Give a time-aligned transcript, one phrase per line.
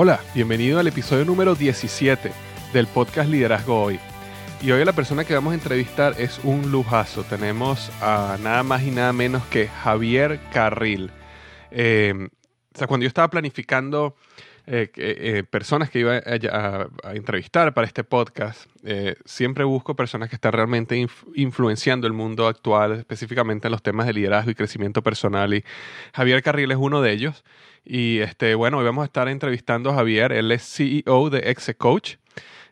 [0.00, 2.30] Hola, bienvenido al episodio número 17
[2.72, 3.98] del podcast Liderazgo Hoy.
[4.62, 7.24] Y hoy la persona que vamos a entrevistar es un lujazo.
[7.24, 11.10] Tenemos a nada más y nada menos que Javier Carril.
[11.72, 12.14] Eh,
[12.72, 14.14] o sea, cuando yo estaba planificando
[14.68, 18.70] eh, eh, personas que iba a, entrevistar para este podcast,
[19.24, 24.06] siempre busco personas que están realmente inf influenciando el mundo actual, específicamente en los temas
[24.06, 25.54] de liderazgo y crecimiento personal.
[25.54, 25.64] Y
[26.14, 27.42] Javier Carril es uno de ellos.
[27.84, 30.32] Y este, bueno, hoy vamos a estar entrevistando a Javier.
[30.32, 32.16] Él es CEO de Execoach.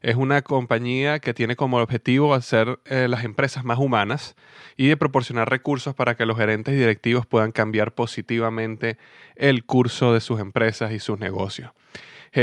[0.02, 4.36] Es una compañía que tiene como objetivo hacer eh, las empresas más humanas
[4.76, 8.98] y de proporcionar recursos para que los gerentes y directivos puedan cambiar positivamente
[9.34, 11.70] el curso de sus empresas y sus negocios.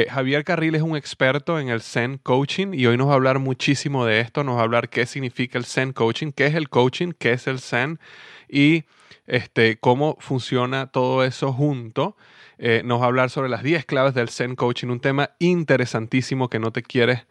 [0.10, 3.38] Javier Carril es un experto en el Zen Coaching y hoy nos va a hablar
[3.38, 6.70] muchísimo de esto, nos va a hablar qué significa el Zen Coaching, qué es el
[6.70, 8.00] coaching, qué es el Zen
[8.50, 8.86] y
[9.28, 12.18] este, cómo funciona todo eso junto
[12.58, 16.50] eh, nos va a hablar sobre las 10 claves del Zen Coaching, un tema interesantísimo
[16.50, 17.26] que no te quieres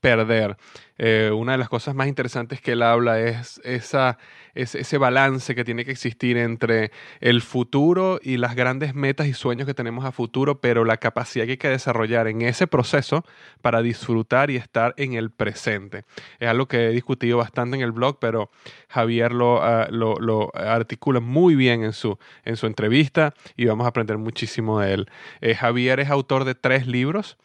[0.00, 0.56] perder.
[0.98, 4.18] Eh, una de las cosas más interesantes que él habla es esa,
[4.54, 6.90] ese balance que tiene que existir entre
[7.20, 11.44] el futuro y las grandes metas y sueños que tenemos a futuro, pero la capacidad
[11.44, 13.24] que hay que desarrollar en ese proceso
[13.60, 16.04] para disfrutar y estar en el presente.
[16.38, 18.50] Es algo que he discutido bastante en el blog, pero
[18.88, 19.60] Javier lo,
[19.90, 24.80] lo, lo articula muy bien en su, en su entrevista y vamos a aprender muchísimo
[24.80, 25.10] de él.
[25.40, 27.38] Eh, Javier es autor de tres libros.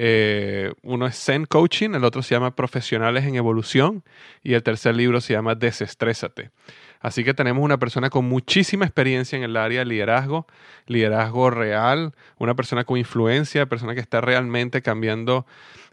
[0.00, 4.04] Eh, uno es Zen Coaching, el otro se llama Profesionales en Evolución
[4.44, 6.52] y el tercer libro se llama Desestrésate.
[7.00, 10.46] Así que tenemos una persona con muchísima experiencia en el área de liderazgo,
[10.86, 15.46] liderazgo real, una persona con influencia, persona que está realmente cambiando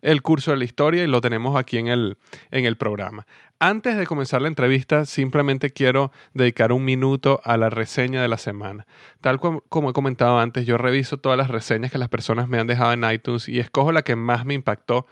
[0.04, 2.18] el curso de la historia y lo tenemos aquí en el,
[2.52, 3.26] en el programa.
[3.60, 8.38] Antes de comenzar la entrevista, simplemente quiero dedicar un minuto a la reseña de la
[8.38, 8.86] semana.
[9.22, 12.68] Tal como, he comentado antes, yo reviso todas las reseñas que las personas me han
[12.68, 15.08] dejado en iTunes y escojo la que más me impactó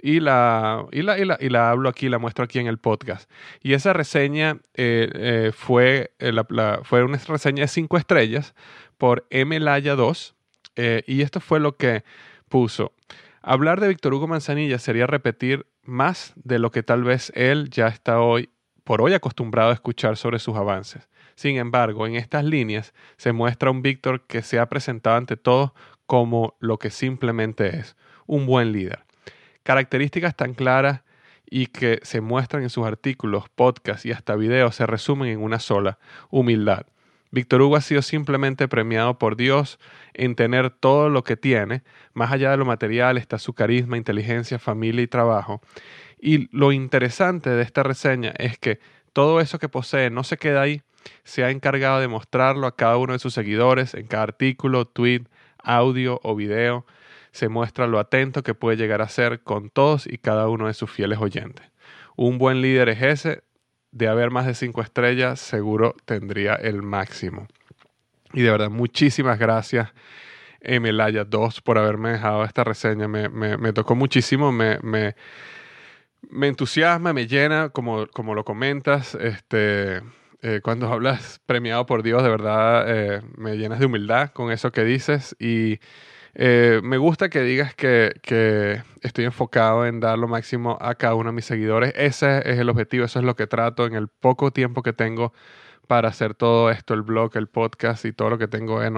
[0.00, 2.78] y la, y la, y la, y la hablo aquí, la muestro aquí en el
[2.78, 3.28] podcast.
[3.62, 8.54] Y esa reseña eh, eh, fue, eh, la, fue una reseña de cinco estrellas
[8.96, 10.36] por Laya 2
[10.76, 12.04] eh, y esto fue lo que
[12.48, 12.92] puso.
[13.42, 17.88] Hablar de Víctor Hugo Manzanilla sería repetir más de lo que tal vez él ya
[17.88, 18.50] está hoy,
[18.84, 21.08] por hoy acostumbrado a escuchar sobre sus avances.
[21.34, 25.72] Sin embargo, en estas líneas se muestra un Víctor que se ha presentado ante todos
[26.04, 27.96] como lo que simplemente es,
[28.26, 29.04] un buen líder.
[29.62, 31.02] Características tan claras
[31.50, 35.58] y que se muestran en sus artículos, podcasts y hasta videos se resumen en una
[35.58, 35.98] sola,
[36.28, 36.86] humildad.
[37.30, 39.78] Víctor Hugo ha sido simplemente premiado por Dios
[40.14, 41.82] en tener todo lo que tiene.
[42.14, 45.60] Más allá de lo material está su carisma, inteligencia, familia y trabajo.
[46.20, 48.80] Y lo interesante de esta reseña es que
[49.12, 50.82] todo eso que posee no se queda ahí,
[51.24, 55.24] se ha encargado de mostrarlo a cada uno de sus seguidores en cada artículo, tweet,
[55.62, 56.86] audio o video.
[57.30, 60.74] Se muestra lo atento que puede llegar a ser con todos y cada uno de
[60.74, 61.66] sus fieles oyentes.
[62.16, 63.42] Un buen líder es ese,
[63.90, 67.48] de haber más de cinco estrellas, seguro tendría el máximo.
[68.32, 69.92] Y de verdad, muchísimas gracias,
[70.60, 73.08] Emelaya 2, por haberme dejado esta reseña.
[73.08, 75.14] Me, me, tocó muchísimo, me, me,
[76.46, 79.14] entusiasma, me llena, como, como lo comentas.
[79.14, 80.02] Este,
[80.42, 84.72] eh, cuando hablas premiado por Dios, de verdad eh, me llenas de humildad con eso
[84.72, 85.34] que dices.
[85.38, 85.80] Y
[86.34, 91.14] eh, me gusta que digas que, que, estoy enfocado en dar lo máximo a cada
[91.14, 91.92] uno de mis seguidores.
[91.96, 95.32] Ese es el objetivo, eso es lo que trato en el poco tiempo que tengo
[95.86, 98.82] para hacer todo esto, el blog, el podcast y todo lo que tengo.
[98.82, 98.90] Eh,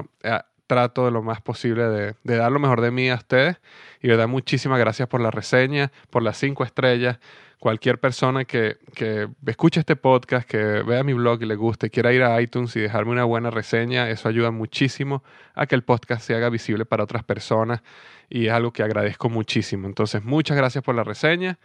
[0.71, 3.57] trato de lo más posible de, dar lo mejor de mí a ustedes.
[4.01, 7.19] Y verdad, muchísimas gracias por la reseña, por las cinco estrellas.
[7.59, 12.13] Cualquier persona que, que escuche este podcast, que vea mi blog y le guste, quiera
[12.13, 15.25] ir a iTunes y dejarme una buena reseña, eso ayuda muchísimo
[15.57, 17.83] a que el podcast se haga visible para otras personas
[18.31, 19.89] y es algo que agradezco muchísimo.
[19.89, 21.59] Entonces, muchas gracias por la reseña.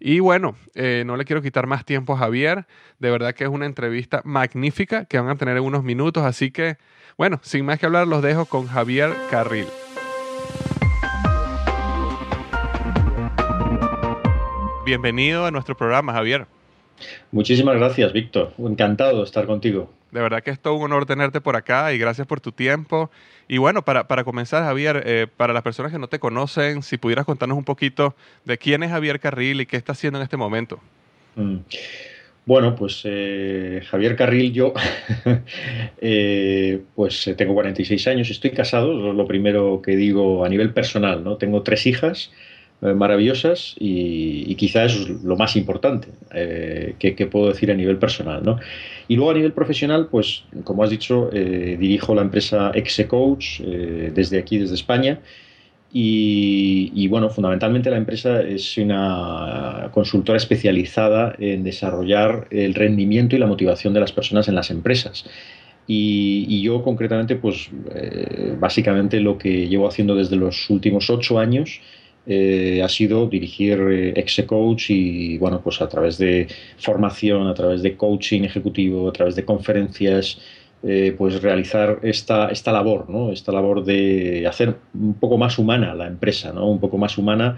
[0.00, 2.66] Y bueno, eh, no le quiero quitar más tiempo a Javier.
[2.98, 6.24] De verdad que es una entrevista magnífica que van a tener en unos minutos.
[6.24, 6.76] Así que,
[7.16, 9.66] bueno, sin más que hablar, los dejo con Javier Carril.
[14.84, 16.48] Bienvenido a nuestro programa, Javier.
[17.32, 18.54] Muchísimas gracias, Víctor.
[18.58, 19.92] Encantado de estar contigo.
[20.10, 23.10] De verdad que es todo un honor tenerte por acá y gracias por tu tiempo.
[23.46, 27.26] Y bueno, para, comenzar, Javier, eh, para las personas que no te conocen, si pudieras
[27.26, 28.14] contarnos un poquito
[28.44, 30.80] de quién es Javier Carril y qué está haciendo en este momento.
[31.36, 31.58] Mm.
[32.48, 34.72] Bueno, pues eh, Javier Carril, yo
[36.00, 41.22] eh, pues tengo 46 años, estoy casado, es lo primero que digo a nivel personal,
[41.22, 41.36] ¿no?
[41.36, 47.48] Tengo tres hijas, eh, maravillosas y, quizá eso es lo más importante eh, que, puedo
[47.48, 48.42] decir a nivel personal.
[48.44, 48.58] ¿no?
[49.08, 54.38] Y luego a nivel profesional, pues como has dicho, eh, dirijo la empresa Execoach desde
[54.38, 55.20] aquí, desde España.
[55.90, 63.46] Y, bueno, fundamentalmente la empresa es una consultora especializada en desarrollar el rendimiento y la
[63.46, 65.24] motivación de las personas en las empresas.
[65.86, 67.70] Y, y yo concretamente, pues
[68.60, 71.80] básicamente lo que llevo haciendo desde los últimos ocho años
[72.30, 76.46] eh, ha sido dirigir eh, Execoach y, bueno, pues a través de
[76.78, 80.38] formación, a través de coaching ejecutivo, a través de conferencias,
[80.82, 83.32] eh, pues realizar esta, esta labor, ¿no?
[83.32, 86.68] Esta labor de hacer un poco más humana la empresa, ¿no?
[86.68, 87.56] Un poco más humana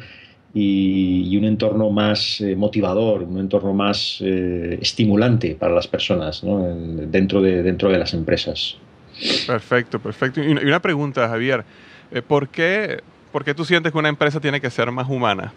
[0.55, 7.91] y, un entorno más motivador, un entorno más estimulante para las personas dentro, de, dentro
[7.91, 8.77] de las empresas.
[9.47, 10.43] Perfecto, perfecto.
[10.43, 11.65] Y una pregunta, Javier.
[12.27, 13.01] ¿Por qué
[13.33, 15.53] ¿Por qué tú sientes que una empresa tiene que ser más humana?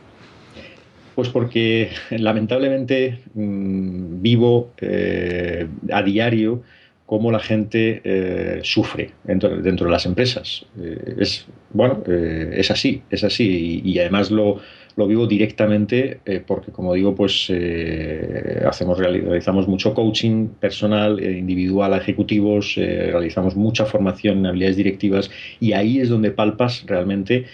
[1.16, 6.64] Pues porque lamentablemente mm, vivo eh, a diario
[7.06, 10.66] cómo la gente eh, sufre dentro, de las empresas.
[10.80, 13.82] Eh, es, bueno, es así, es así.
[13.84, 14.60] y además lo,
[14.96, 21.38] lo vivo directamente eh, porque, como digo, pues eh, hacemos, realizamos mucho coaching personal, eh,
[21.38, 27.46] individual a ejecutivos, realizamos mucha formación en habilidades directivas y ahí es donde palpas realmente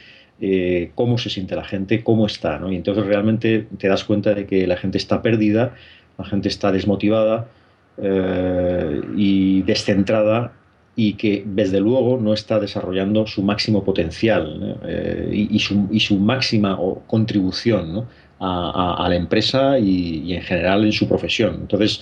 [0.96, 2.60] cómo se siente la gente, cómo está.
[2.60, 2.72] ¿no?
[2.72, 5.76] Y entonces realmente te das cuenta de que la gente está perdida,
[6.18, 7.50] la gente está desmotivada
[9.18, 10.54] y descentrada
[11.02, 16.78] y que desde luego no está desarrollando su máximo potencial eh, y, su, máxima
[17.08, 18.06] contribución
[18.38, 21.60] a, la empresa y, en general en su profesión.
[21.62, 22.02] Entonces,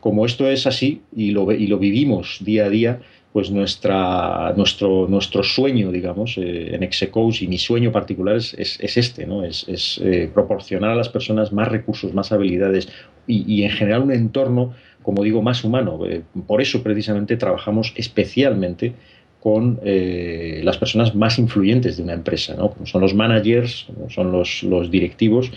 [0.00, 3.00] como esto es así y lo, y lo vivimos día a día,
[3.32, 9.26] pues nuestra, nuestro, nuestro sueño, digamos, eh, en Execoach y mi sueño particular es, este,
[9.26, 9.44] ¿no?
[9.44, 12.88] es, eh, proporcionar a las personas más recursos, más habilidades
[13.26, 16.00] y, en general un entorno como digo, más humano.
[16.06, 18.94] Eh, por eso precisamente trabajamos especialmente
[19.40, 22.70] con eh, las personas más influyentes de una empresa, ¿no?
[22.70, 25.50] como son los managers, como son los, los, directivos,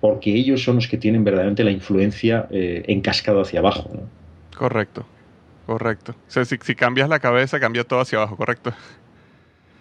[0.00, 3.90] porque ellos son los que tienen verdaderamente la influencia eh, en cascado hacia abajo.
[4.56, 5.04] Correcto,
[5.66, 6.12] correcto.
[6.12, 8.72] O sea, si, si cambias la cabeza, cambia todo hacia abajo, ¿correcto?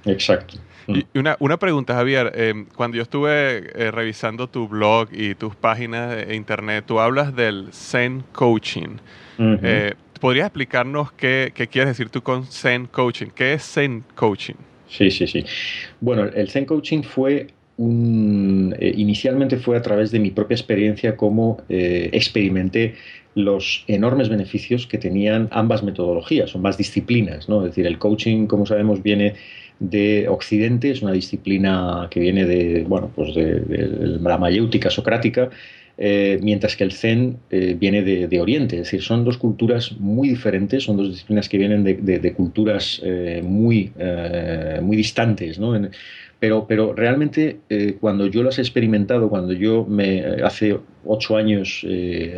[0.06, 0.58] Exacto.
[0.88, 1.20] Y mm.
[1.20, 2.32] una, una pregunta, Javier.
[2.36, 7.36] Eh, cuando yo estuve eh, revisando tu blog y tus páginas de internet, tú hablas
[7.36, 8.98] del Zen Coaching.
[9.38, 13.28] Eh, ¿Podrías explicarnos qué, qué, quieres decir tú con Zen Coaching?
[13.36, 14.56] ¿Qué es Zen Coaching?
[14.88, 15.46] Sí, sí, sí.
[16.00, 21.58] Bueno, el Zen Coaching fue un, inicialmente fue a través de mi propia experiencia como
[21.70, 22.96] experimenté
[23.36, 27.62] los enormes beneficios que tenían ambas metodologías, más disciplinas, ¿no?
[27.66, 29.34] Es decir, el coaching, como sabemos, viene
[29.80, 35.50] de Occidente, es una disciplina que viene de, bueno, pues de, la mayéutica socrática,
[35.98, 38.78] eh, mientras que el Zen eh, viene de, Oriente.
[38.78, 43.42] Es decir, son dos culturas muy diferentes, son dos disciplinas que vienen de, culturas eh,
[43.44, 43.92] muy,
[44.82, 45.60] muy distantes.
[45.60, 45.76] ¿no?
[46.40, 47.60] Pero, pero realmente
[48.00, 51.86] cuando yo las he experimentado, cuando yo me, hace ocho años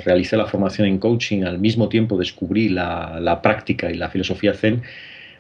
[0.06, 4.54] realicé la formación en coaching, al mismo tiempo descubrí la, la práctica y la filosofía
[4.54, 4.82] Zen,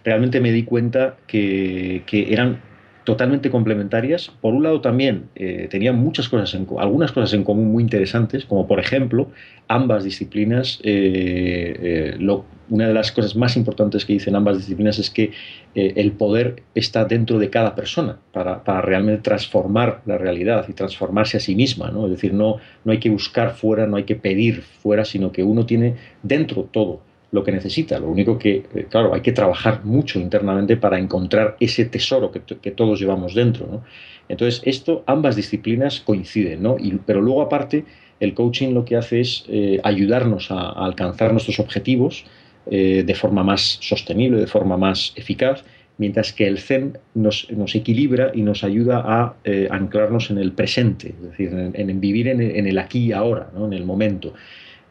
[0.03, 2.61] realmente me di cuenta que, que eran
[3.07, 4.29] totalmente complementarias.
[4.41, 8.43] Por un lado también eh, tenían muchas cosas, en, algunas cosas en común muy interesantes,
[8.43, 9.29] como por ejemplo
[9.69, 15.09] ambas disciplinas, eh, eh, una de las cosas más importantes que dicen ambas disciplinas es
[15.09, 15.31] que
[15.73, 21.37] el poder está dentro de cada persona para, para, realmente transformar la realidad y transformarse
[21.37, 21.93] a sí misma.
[22.03, 25.43] Es decir, no, no hay que buscar fuera, no hay que pedir fuera, sino que
[25.43, 28.00] uno tiene dentro todo lo que necesita.
[28.00, 32.72] Lo único que, eh, claro, hay que trabajar mucho internamente para encontrar ese tesoro que,
[32.72, 33.84] todos llevamos dentro.
[34.29, 36.77] Entonces, esto, ambas disciplinas coinciden, ¿no?
[37.05, 37.86] pero luego, aparte,
[38.19, 42.25] el coaching lo que hace es eh, ayudarnos a, alcanzar nuestros objetivos
[42.69, 45.63] eh, de forma más sostenible, de forma más eficaz,
[45.98, 49.36] mientras que el Zen nos, equilibra y nos ayuda a
[49.72, 53.84] anclarnos en el presente, es decir, en, vivir en el, aquí y ahora, en el
[53.84, 54.34] momento.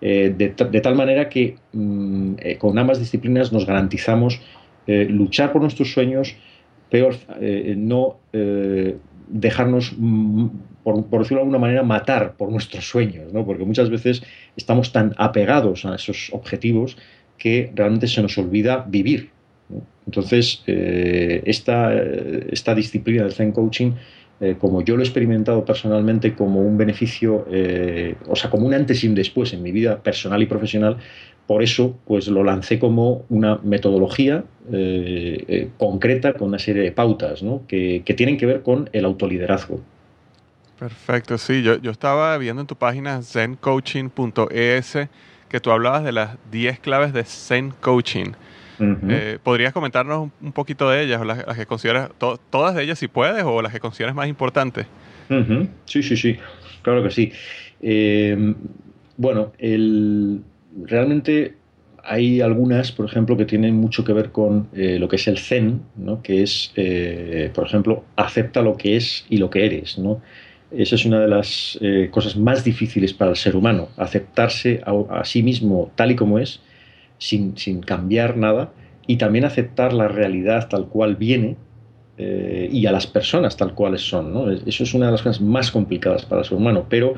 [0.01, 4.41] Eh, de, tal manera que mm, eh, con ambas disciplinas nos garantizamos
[4.87, 6.37] eh, luchar por nuestros sueños,
[6.91, 7.11] pero
[7.77, 8.19] no
[9.29, 10.47] dejarnos, mm,
[10.85, 13.45] por, decirlo de alguna manera, matar por nuestros sueños, ¿no?
[13.45, 14.23] porque muchas veces
[14.57, 16.97] estamos tan apegados a esos objetivos
[17.39, 19.31] que realmente se nos olvida vivir.
[20.07, 23.95] Entonces, esta, esta disciplina del Zen Coaching
[24.41, 28.75] eh, como yo lo he experimentado personalmente como un beneficio, eh, o sea, como un
[28.75, 30.99] antes y un después en mi vida personal y profesional,
[31.47, 37.43] por eso pues lo lancé como una metodología eh, concreta con una serie de pautas
[37.69, 39.81] que, tienen que ver con el autoliderazgo.
[40.79, 44.99] Perfecto, sí, yo, yo estaba viendo en tu página zencoaching.es
[45.49, 48.33] que tú hablabas de las 10 claves de Zen Coaching.
[48.81, 53.45] Eh, ¿Podrías comentarnos un poquito de ellas, las, que consideras, todas de ellas si puedes,
[53.45, 54.87] o las que consideras más importantes?
[55.87, 56.37] Sí, sí, sí,
[56.83, 57.33] claro que sí.
[57.81, 58.55] Em,
[59.17, 60.43] bueno, el,
[60.85, 61.55] realmente
[62.05, 65.39] hay algunas, por ejemplo, que tienen mucho que ver con eh, lo que es el
[65.39, 66.23] zen, ¿no?
[66.23, 69.99] que es, eh, por ejemplo, acepta lo que es y lo que eres.
[69.99, 70.21] ¿no?
[70.71, 71.79] Esa es una de las
[72.11, 76.39] cosas más difíciles para el ser humano, aceptarse a, a sí mismo tal y como
[76.39, 76.61] es
[77.19, 78.73] sin, cambiar nada
[79.07, 81.57] y también aceptar la realidad tal cual viene
[82.19, 84.61] eh, y a las personas tal cuales son.
[84.67, 87.15] Eso es una de las cosas más complicadas para el ser humano, pero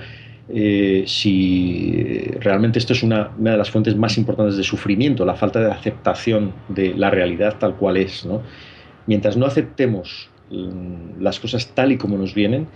[0.51, 5.61] eh, si realmente esto es una, de las fuentes más importantes de sufrimiento, la falta
[5.61, 8.27] de aceptación de la realidad tal cual es.
[9.07, 12.69] Mientras no aceptemos mm, las cosas tal y como nos vienen,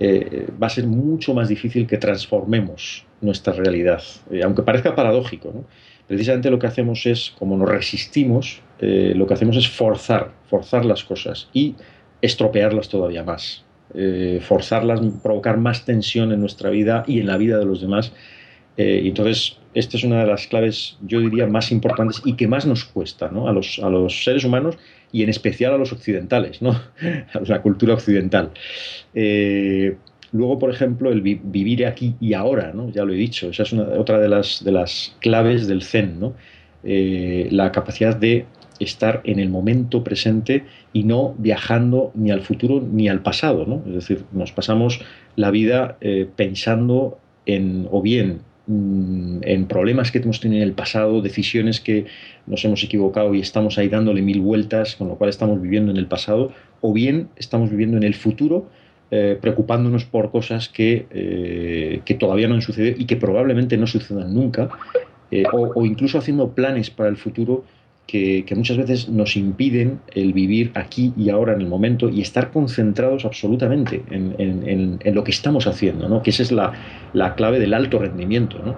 [0.00, 4.02] eh, va a ser mucho más difícil que transformemos nuestra realidad,
[4.42, 5.52] aunque parezca paradójico.
[5.54, 5.64] ¿no?
[6.06, 10.84] Precisamente lo que hacemos es, como nos resistimos, eh, lo que hacemos es forzar, forzar
[10.84, 11.74] las cosas y
[12.20, 13.64] estropearlas todavía más.
[13.94, 18.12] Eh, forzarlas, provocar más tensión en nuestra vida y en la vida de los demás.
[18.76, 22.66] Eh, entonces, esta es una de las claves, yo diría, más importantes y que más
[22.66, 24.78] nos cuesta a, los, a los seres humanos
[25.12, 26.70] y en especial a los occidentales, ¿no?
[27.32, 28.50] a la cultura occidental.
[30.34, 32.90] Luego, por ejemplo, el vivir aquí y ahora, ¿no?
[32.90, 36.34] ya lo he dicho, esa es otra de las, de las claves del Zen, ¿no?
[36.82, 38.44] Eh, la capacidad de
[38.80, 43.64] estar en el momento presente y no viajando ni al futuro ni al pasado.
[43.64, 43.84] ¿no?
[43.86, 45.00] Es decir, nos pasamos
[45.36, 50.74] la vida eh, pensando en, o bien mm, en problemas que hemos tenido en el
[50.74, 52.06] pasado, decisiones que
[52.48, 55.96] nos hemos equivocado y estamos ahí dándole mil vueltas, con lo cual estamos viviendo en
[55.96, 58.68] el pasado, o bien estamos viviendo en el futuro
[59.10, 63.86] eh, preocupándonos por cosas que, eh, que, todavía no han sucedido y que probablemente no
[63.86, 64.70] sucedan nunca,
[65.30, 67.64] eh, o, incluso haciendo planes para el futuro
[68.06, 72.50] que, muchas veces nos impiden el vivir aquí y ahora en el momento y estar
[72.50, 76.22] concentrados absolutamente en, lo que estamos haciendo, ¿no?
[76.22, 76.72] que esa es la,
[77.12, 78.58] la clave del alto rendimiento.
[78.64, 78.74] ¿no?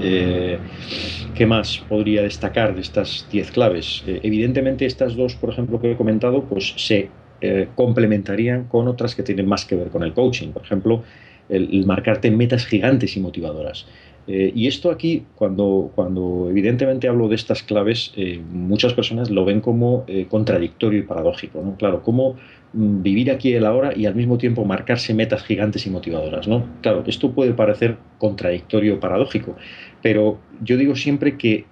[0.00, 4.04] ¿Qué más podría destacar de estas 10 claves?
[4.06, 9.22] evidentemente estas dos, por ejemplo, que he comentado, pues se eh, complementarían con otras que
[9.22, 10.48] tienen más que ver con el coaching.
[10.48, 11.02] Por ejemplo,
[11.48, 13.86] el, marcarte metas gigantes y motivadoras.
[14.26, 19.44] Eh, y esto aquí, cuando, cuando evidentemente hablo de estas claves, eh, muchas personas lo
[19.44, 21.62] ven como contradictorio y paradójico.
[21.62, 21.76] ¿no?
[21.76, 22.34] Claro, cómo
[22.72, 26.48] mm, vivir aquí el ahora y al mismo tiempo marcarse metas gigantes y motivadoras.
[26.48, 26.66] ¿no?
[26.82, 29.56] Claro, esto puede parecer contradictorio o paradójico,
[30.02, 31.64] pero yo digo siempre que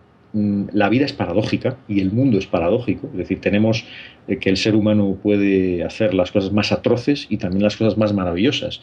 [0.73, 3.09] la vida es paradójica y el mundo es paradójico.
[3.13, 3.85] Es decir, tenemos
[4.29, 7.97] eh, que el ser humano puede hacer las cosas más atroces y también las cosas
[7.97, 8.81] más maravillosas.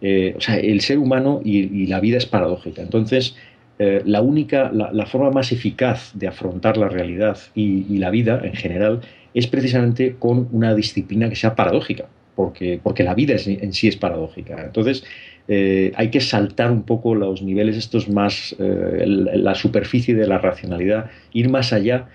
[0.00, 2.82] o sea, el ser humano y, la vida es paradójica.
[2.82, 3.36] Entonces,
[3.78, 9.00] la única, la, forma más eficaz de afrontar la realidad y, la vida en general
[9.34, 13.96] es precisamente con una disciplina que sea paradójica, porque, porque la vida en sí es
[13.96, 14.62] paradójica.
[14.64, 15.02] Entonces,
[15.48, 20.38] eh, hay que saltar un poco los niveles estos más, eh, la superficie de la
[20.38, 22.08] racionalidad, ir más allá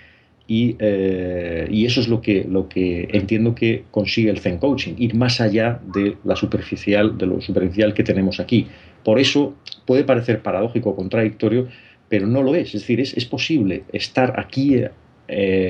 [0.50, 5.16] eh, y, eso es lo que, lo que entiendo que consigue el Zen Coaching, ir
[5.16, 8.68] más allá de la superficial, de lo superficial que tenemos aquí.
[9.06, 11.70] Por eso puede parecer paradójico o contradictorio,
[12.10, 12.76] pero no lo es.
[12.76, 14.84] Es decir, es, posible estar aquí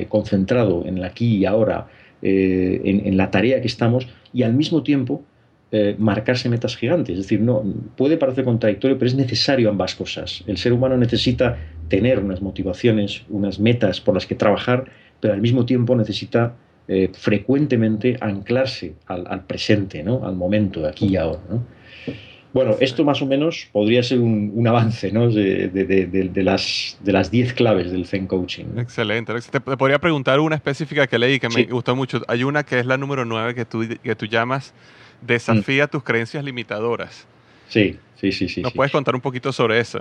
[0.08, 1.86] concentrado en el aquí y ahora,
[2.22, 5.24] en la tarea que estamos, y al mismo tiempo
[5.74, 7.16] eh, marcarse metas gigantes.
[7.16, 7.64] Es decir, no,
[7.96, 10.44] puede parecer contradictorio, pero es necesario ambas cosas.
[10.46, 11.56] El ser humano necesita
[11.88, 14.84] tener unas motivaciones, unas metas por las que trabajar,
[15.18, 16.56] pero al mismo tiempo necesita
[16.88, 20.26] eh, frecuentemente anclarse al, presente, ¿no?
[20.26, 21.40] al momento, aquí y ahora.
[22.52, 25.30] Bueno, esto más o menos podría ser un, avance ¿no?
[25.30, 28.66] de, de, las, de las 10 claves del Zen Coaching.
[28.76, 29.32] Excelente.
[29.50, 32.20] Te, podría preguntar una específica que leí que me gustó mucho.
[32.28, 34.74] Hay una que es la número 9 que tú, que tú llamas
[35.22, 37.26] desafía tus creencias limitadoras.
[37.68, 38.60] Sí, sí, sí, sí.
[38.60, 40.00] ¿Nos puedes contar un poquito sobre eso?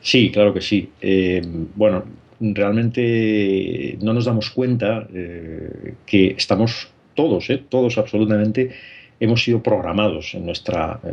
[0.00, 0.90] Sí, claro que sí.
[1.00, 1.42] Eh,
[1.76, 2.04] bueno,
[2.40, 8.72] realmente no nos damos cuenta eh, que estamos todos, eh, todos absolutamente,
[9.20, 10.36] hemos sido programados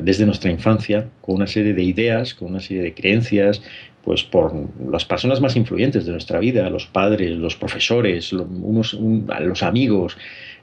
[0.01, 3.61] desde nuestra infancia con una serie de ideas, con una serie de creencias,
[4.03, 4.53] pues por
[4.91, 10.17] las personas más influyentes de nuestra vida, los padres, los profesores, unos, los amigos,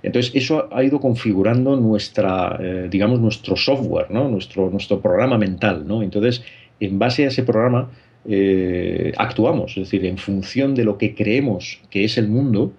[0.06, 4.28] entonces, eso ha ido configurando nuestra, eh, digamos, nuestro software, ¿no?
[4.28, 5.84] nuestro, nuestro programa mental.
[5.86, 6.02] ¿no?
[6.02, 6.44] Entonces,
[6.78, 7.90] en base a ese programa,
[8.24, 12.72] eh, actuamos, es decir, en función de lo que creemos que es el mundo,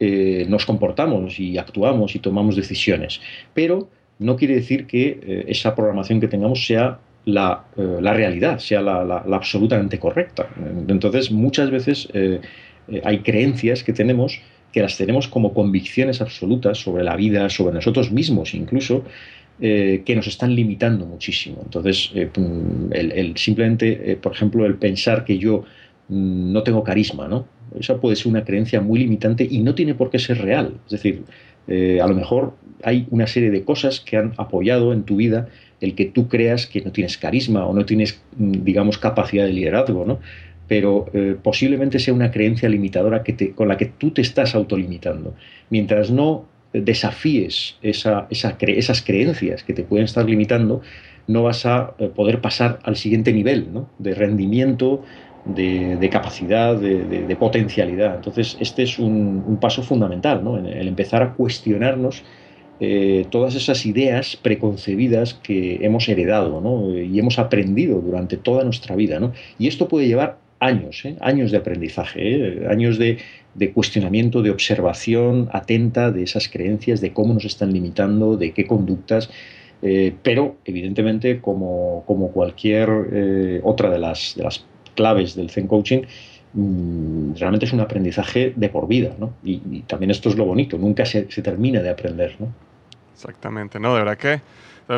[0.00, 3.20] eh, nos comportamos y actuamos y tomamos decisiones.
[3.52, 9.36] Pero no quiere decir que esa programación que tengamos sea la, realidad, sea la, la,
[9.36, 10.48] absolutamente correcta.
[10.88, 12.08] Entonces, muchas veces
[13.02, 14.40] hay creencias que tenemos
[14.74, 19.04] que las tenemos como convicciones absolutas sobre la vida, sobre nosotros mismos incluso,
[19.60, 21.60] eh, que nos están limitando muchísimo.
[21.62, 25.62] Entonces, eh, mm, simplemente, eh, por ejemplo, el pensar que yo
[26.08, 27.46] mm, no tengo carisma, ¿no?
[27.78, 30.74] Esa puede ser una creencia muy limitante y no tiene por qué ser real.
[30.86, 31.24] Es decir,
[31.68, 35.48] a lo mejor hay una serie de cosas que han apoyado en tu vida
[35.80, 39.52] el que tú creas que no tienes carisma o no tienes, mm, digamos, capacidad de
[39.52, 40.20] liderazgo, ¿no?
[40.68, 45.34] pero eh, posiblemente sea una creencia limitadora que con la que tú te estás autolimitando.
[45.70, 50.80] Mientras no desafíes esa, esas creencias que te pueden estar limitando,
[51.26, 55.04] no vas a eh, poder pasar al siguiente nivel de rendimiento,
[55.44, 58.16] de, capacidad, de, potencialidad.
[58.16, 62.22] Entonces, este es un, paso fundamental, el empezar a cuestionarnos
[62.80, 69.20] eh, todas esas ideas preconcebidas que hemos heredado y hemos aprendido durante toda nuestra vida.
[69.58, 71.16] Y esto puede llevar años, ¿eh?
[71.20, 72.66] años de aprendizaje, ¿eh?
[72.68, 73.18] años de,
[73.72, 79.30] cuestionamiento, de observación atenta de esas creencias, de cómo nos están limitando, de qué conductas.
[80.22, 82.02] Pero, evidentemente, como,
[82.32, 86.02] cualquier otra de las claves del Zen Coaching,
[86.54, 89.14] mm, realmente es un aprendizaje de por vida.
[89.18, 89.34] ¿no?
[89.44, 92.36] Y, también esto es lo bonito, nunca se, se termina de aprender.
[92.38, 92.52] ¿no?
[93.12, 94.40] Exactamente, no, de verdad que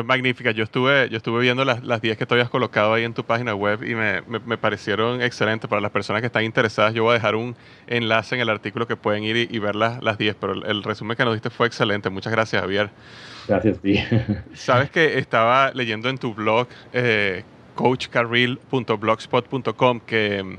[0.05, 0.51] magnífica.
[0.51, 3.23] Yo estuve, yo estuve viendo las, las 10 que tú habías colocado ahí en tu
[3.23, 6.93] página web y me, me, parecieron excelentes para las personas que están interesadas.
[6.93, 7.55] Yo voy a dejar un
[7.87, 11.15] enlace en el artículo que pueden ir y, ver las, las 10, pero el, resumen
[11.15, 12.09] que nos diste fue excelente.
[12.09, 12.89] Muchas gracias, Javier.
[13.47, 13.99] Gracias, ti.
[14.53, 17.43] Sabes que estaba leyendo en tu blog, eh,
[17.77, 20.57] coachcarril.blogspot.com, que mm.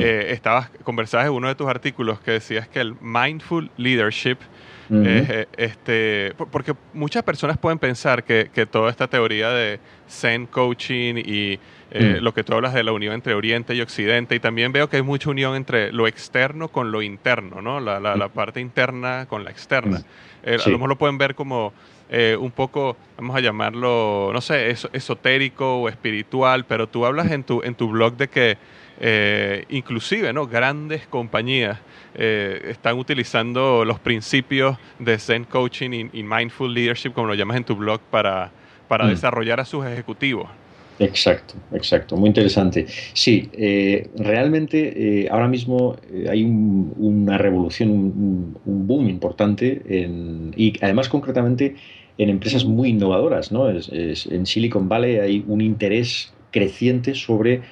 [0.00, 4.38] eh, estabas, conversabas en uno de tus artículos que decías que el mindful leadership
[4.90, 11.58] eh, este, porque muchas personas pueden pensar que, toda esta teoría de Zen coaching y
[11.90, 14.88] eh, lo que tú hablas de la unión entre Oriente y Occidente, y también veo
[14.88, 17.80] que hay mucha unión entre lo externo con lo interno, ¿no?
[17.80, 20.02] La, la, parte interna con la externa.
[20.42, 21.72] Eh, a lo mejor lo pueden ver como
[22.38, 27.62] un poco, vamos a llamarlo, no sé, esotérico o espiritual, pero tú hablas en tu,
[27.62, 28.58] en tu blog de que
[29.70, 30.46] inclusive, ¿no?
[30.46, 31.78] Grandes compañías
[32.14, 37.64] eh, están utilizando los principios de Zen Coaching y, Mindful Leadership, como lo llamas en
[37.64, 38.50] tu blog, para,
[38.86, 39.08] para mm.
[39.08, 40.48] desarrollar a sus ejecutivos.
[41.02, 42.86] Exacto, exacto, muy interesante.
[43.12, 45.96] Sí, eh, realmente eh, ahora mismo
[46.28, 49.82] hay una revolución, un, boom importante
[50.56, 51.74] y además concretamente
[52.18, 53.50] en empresas muy innovadoras.
[53.50, 53.68] ¿no?
[53.68, 57.62] en Silicon Valley hay un interés creciente sobre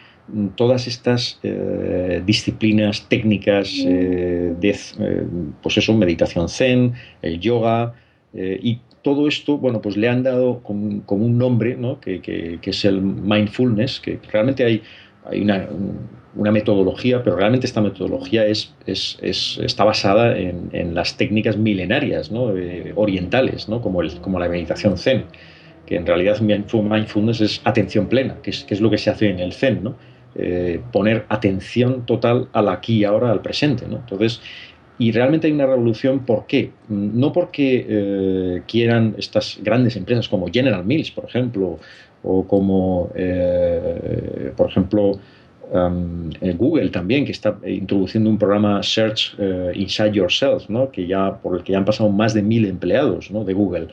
[0.55, 5.27] todas estas eh, disciplinas técnicas eh, de, eh,
[5.63, 7.95] pues eso, meditación zen, el yoga,
[8.33, 12.01] y todo esto, bueno, pues le han dado como, un nombre, ¿no?
[12.01, 14.83] que, es el mindfulness, que realmente hay,
[15.41, 15.69] una,
[16.53, 22.57] metodología, pero realmente esta metodología es, es, es está basada en, las técnicas milenarias, ¿no?
[22.57, 23.81] Eh, orientales, ¿no?
[23.81, 25.25] como, el, como la meditación zen,
[25.87, 29.29] que en realidad mindfulness es atención plena, que es, que es lo que se hace
[29.29, 29.97] en el zen, ¿no?
[30.37, 33.89] Eh, poner atención total al aquí y ahora, al presente.
[33.89, 33.97] ¿no?
[33.97, 34.41] Entonces,
[35.01, 36.71] y realmente hay una revolución, ¿por qué?
[36.89, 41.81] No porque eh, quieran estas grandes empresas como General Mills, por ejemplo,
[42.23, 43.11] o como,
[44.57, 45.19] por ejemplo,
[45.73, 50.91] eh, Google también, que está introduciendo un programa Search eh, Inside Yourself, ¿no?
[50.91, 53.45] que ya, por el que ya han pasado más de mil empleados ¿no?
[53.45, 53.89] de Google.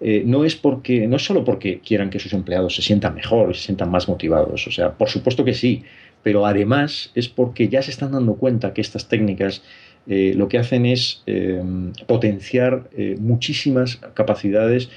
[0.00, 3.50] Eh, no es porque no es solo porque quieran que sus empleados se sientan mejor
[3.50, 5.84] y se sientan más motivados, o sea, por supuesto que sí,
[6.24, 9.62] pero además es porque ya se están dando cuenta que estas técnicas
[10.06, 11.22] lo que hacen es
[12.06, 12.88] potenciar
[13.20, 14.90] muchísimas capacidades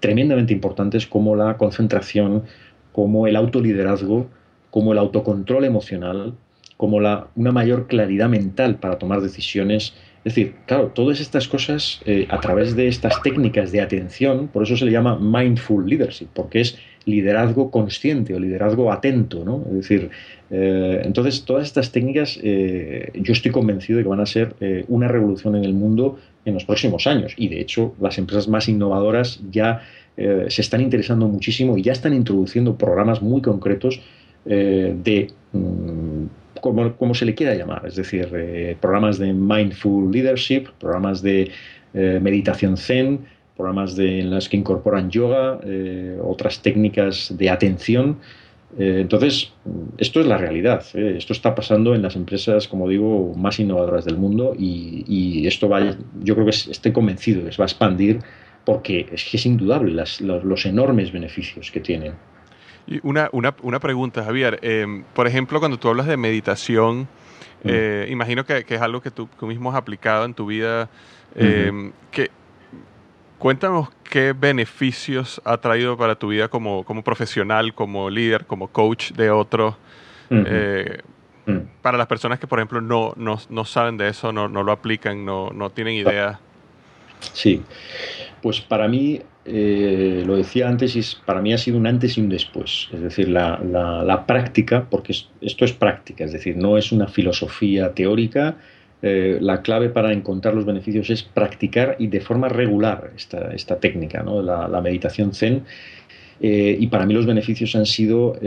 [0.00, 2.44] tremendamente importantes como la concentración,
[2.92, 4.28] como el autoliderazgo,
[4.70, 6.34] como el autocontrol emocional,
[6.76, 9.94] como la, una mayor claridad mental para tomar decisiones.
[10.24, 14.62] Es decir, claro, todas estas cosas eh, a través de estas técnicas de atención, por
[14.62, 19.62] eso se le llama mindful leadership, porque es liderazgo consciente o liderazgo atento, ¿no?
[19.68, 20.08] Es decir,
[20.50, 24.54] eh, entonces todas estas técnicas eh, yo estoy convencido de que van a ser
[24.88, 28.66] una revolución en el mundo en los próximos años y de hecho las empresas más
[28.70, 29.82] innovadoras ya
[30.16, 34.00] se están interesando muchísimo y ya están introduciendo programas muy concretos
[34.46, 36.03] de, mm,
[36.72, 41.50] como, se le quiera llamar, es decir, eh, programas de mindful leadership, programas de
[41.92, 45.60] eh, meditación zen, programas de, en las que incorporan yoga,
[46.22, 48.18] otras técnicas de atención.
[48.76, 49.52] entonces,
[49.98, 50.84] esto es la realidad.
[50.94, 55.96] Esto está pasando en las empresas, como digo, más innovadoras del mundo y, esto va,
[56.20, 58.18] yo creo que estoy convencido, que va a expandir
[58.64, 62.14] porque es que es indudable los enormes beneficios que tienen.
[63.02, 64.58] Una, una, una pregunta, Javier.
[64.62, 67.02] Em, por ejemplo, cuando tú hablas de meditación,
[67.62, 67.68] mm.
[67.68, 70.88] eh, imagino que, es algo que tú, mismo has aplicado en tu vida.
[71.34, 72.30] Em, que,
[73.38, 79.12] cuéntanos qué beneficios ha traído para tu vida como, como profesional, como líder, como coach
[79.12, 79.74] de otros.
[80.30, 80.98] Eh,
[81.46, 81.58] mm.
[81.80, 84.72] Para las personas que, por ejemplo, no, no, no saben de eso, no, no lo
[84.72, 86.38] aplican, no, no tienen idea.
[87.32, 87.62] Sí,
[88.44, 92.28] pues para mí eh, lo decía antes, para mí ha sido un antes y un
[92.28, 92.90] después.
[92.92, 98.58] Es decir, la, práctica, porque esto es práctica, es decir, no es una filosofía teórica.
[99.00, 103.80] Eh, la clave para encontrar los beneficios es practicar y de forma regular esta, esta
[103.80, 104.42] técnica, ¿no?
[104.42, 105.62] la, meditación zen.
[106.42, 108.38] Eh, y para mí los beneficios han sido,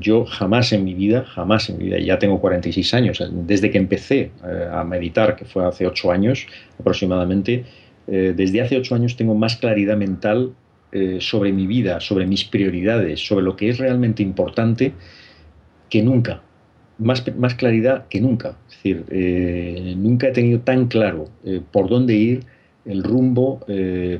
[0.00, 3.78] yo jamás en mi vida, jamás en mi vida, ya tengo 46 años, desde que
[3.78, 4.32] empecé
[4.70, 6.46] a meditar, que fue hace 8 años
[6.78, 7.64] aproximadamente,
[8.10, 10.54] eh, desde hace ocho años tengo más claridad mental
[10.92, 14.92] eh, sobre mi vida, sobre mis prioridades, sobre lo que es realmente importante
[15.90, 16.42] que nunca.
[16.98, 18.56] Más, más claridad que nunca.
[18.68, 21.28] Es decir, eh, nunca he tenido tan claro
[21.70, 22.40] por dónde ir,
[22.84, 23.60] el rumbo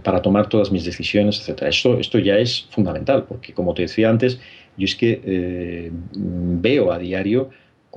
[0.02, 1.62] para tomar todas mis decisiones, etc.
[1.62, 4.38] Esto, esto ya es fundamental, porque como te decía antes,
[4.76, 7.48] yo es que veo a diario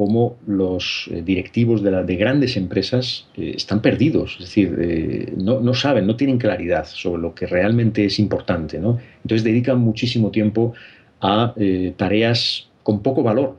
[0.02, 5.60] cómo los eh, directivos de, de grandes empresas eh, están perdidos, es decir, eh, no,
[5.60, 8.80] no, saben, no tienen claridad sobre lo que realmente es importante.
[8.80, 8.98] ¿no?
[9.24, 10.74] Entonces dedican muchísimo tiempo
[11.22, 11.54] a
[11.98, 13.58] tareas con poco valor,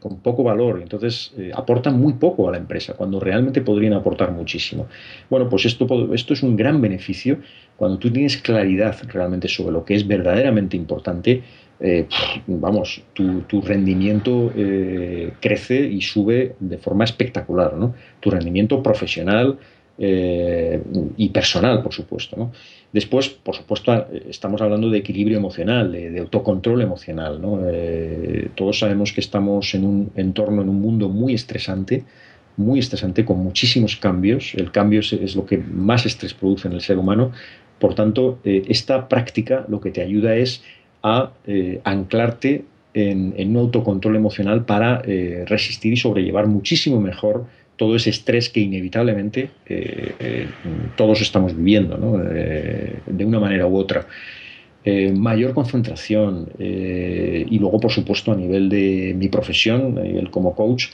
[0.00, 4.86] con poco valor, entonces aportan muy poco a la empresa, cuando realmente podrían aportar muchísimo.
[5.30, 7.38] Bueno, pues esto, esto es un gran beneficio
[7.78, 11.42] cuando tú tienes claridad realmente sobre lo que es verdaderamente importante
[11.82, 12.06] eh,
[12.46, 17.94] vamos, tu, rendimiento eh, crece y sube de forma espectacular, ¿no?
[18.20, 19.58] Tu rendimiento profesional
[19.98, 20.82] eh,
[21.16, 22.50] y personal, por supuesto,
[22.92, 27.40] Después, por supuesto, estamos hablando de equilibrio emocional, de, autocontrol emocional,
[28.56, 32.02] todos sabemos que estamos en un entorno, en un mundo muy estresante,
[32.56, 34.56] muy estresante, con muchísimos cambios.
[34.56, 37.30] El cambio es, lo que más estrés produce en el ser humano.
[37.78, 40.60] Por tanto, esta práctica lo que te ayuda es
[41.02, 47.96] a eh, anclarte en, un autocontrol emocional para eh, resistir y sobrellevar muchísimo mejor todo
[47.96, 50.46] ese estrés que inevitablemente eh,
[50.96, 54.06] todos estamos viviendo de una manera u otra.
[55.14, 60.88] mayor concentración y luego por supuesto a nivel de mi profesión, a nivel como coach,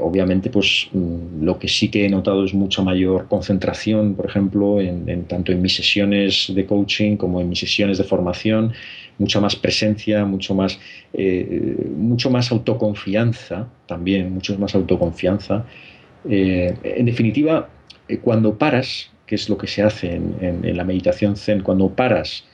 [0.00, 4.80] obviamente, pues mm, lo que sí que he notado es mucha mayor concentración, por ejemplo,
[4.80, 8.72] en, tanto en mis sesiones de coaching como en mis sesiones de formación,
[9.18, 10.78] mucha más presencia, mucho más,
[11.12, 15.64] eh, mucho más autoconfianza también, mucho más autoconfianza.
[16.28, 17.68] Eh, en definitiva,
[18.08, 22.46] eh, cuando paras que es lo que se hace en, la meditación zen, cuando paras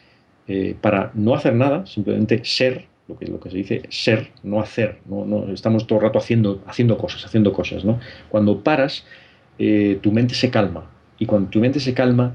[0.81, 4.98] para no hacer nada, simplemente ser, lo que, lo que se dice ser, no hacer,
[5.07, 8.00] no, estamos todo el rato haciendo, haciendo cosas, haciendo cosas, ¿no?
[8.29, 9.05] Cuando paras,
[9.57, 12.35] tu mente se calma, y cuando tu mente se calma,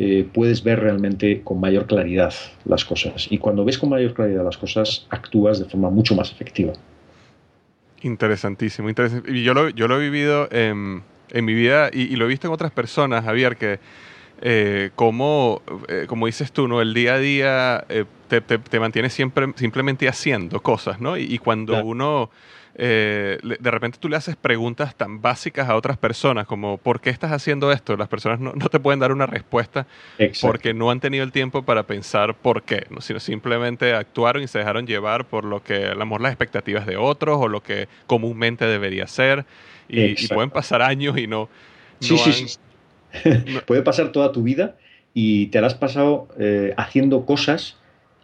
[0.00, 2.32] eh, puedes ver realmente con mayor claridad
[2.64, 3.26] las cosas.
[3.30, 6.72] Y cuando ves con mayor claridad las cosas, actúas de forma mucho más efectiva.
[8.02, 9.32] Interesantísimo, interesante.
[9.32, 12.46] Y yo lo, yo lo he vivido en, en mi vida y, lo he visto
[12.46, 13.80] en otras personas, Javier, que
[14.40, 16.80] eh, como, eh, como dices tú, ¿no?
[16.80, 17.84] El día a día
[18.28, 21.16] te, te, te mantienes siempre, simplemente haciendo cosas, ¿no?
[21.16, 22.30] Y, cuando uno
[22.74, 27.10] eh, de repente tú le haces preguntas tan básicas a otras personas como ¿por qué
[27.10, 27.96] estás haciendo esto?
[27.96, 29.86] Las personas no, te pueden dar una respuesta
[30.40, 34.58] porque no han tenido el tiempo para pensar por qué, sino simplemente actuaron y se
[34.58, 37.88] dejaron llevar por lo que, a lo mejor, las expectativas de otros o lo que
[38.06, 39.44] comúnmente debería ser.
[39.88, 41.48] Y, pueden pasar años y no...
[42.00, 42.58] sí, sí, sí.
[43.66, 44.76] Puede pasar toda tu vida
[45.14, 47.76] y te la has pasado eh, haciendo cosas